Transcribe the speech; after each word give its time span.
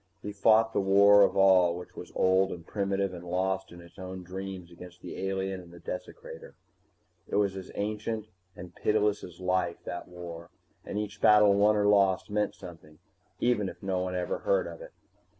He 0.23 0.31
fought 0.33 0.73
the 0.73 0.81
war 0.81 1.21
of 1.21 1.37
all 1.37 1.75
which 1.77 1.95
was 1.95 2.11
old 2.15 2.49
and 2.51 2.65
primitive 2.65 3.13
and 3.13 3.23
lost 3.23 3.71
in 3.71 3.81
its 3.81 3.99
own 3.99 4.23
dreams 4.23 4.71
against 4.71 5.03
the 5.03 5.15
alien 5.29 5.61
and 5.61 5.71
the 5.71 5.79
desecrator. 5.79 6.55
It 7.27 7.35
was 7.35 7.55
as 7.55 7.71
ancient 7.75 8.25
and 8.55 8.73
pitiless 8.73 9.23
as 9.23 9.39
life, 9.39 9.77
that 9.83 10.07
war, 10.07 10.49
and 10.83 10.97
each 10.97 11.21
battle 11.21 11.53
won 11.53 11.75
or 11.75 11.85
lost 11.85 12.31
meant 12.31 12.55
something 12.55 12.97
even 13.39 13.69
if 13.69 13.83
no 13.83 13.99
one 14.01 14.15
ever 14.15 14.39
heard 14.39 14.65
of 14.65 14.81
it. 14.81 14.91